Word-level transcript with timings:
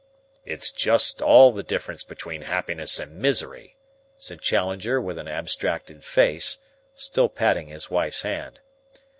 "It 0.45 0.63
is 0.63 0.71
just 0.71 1.21
all 1.21 1.51
the 1.51 1.61
difference 1.61 2.03
between 2.03 2.41
happiness 2.41 2.97
and 2.97 3.17
misery," 3.19 3.77
said 4.17 4.41
Challenger 4.41 4.99
with 4.99 5.19
an 5.19 5.27
abstracted 5.27 6.03
face, 6.03 6.57
still 6.95 7.29
patting 7.29 7.67
his 7.67 7.91
wife's 7.91 8.23
hand. 8.23 8.61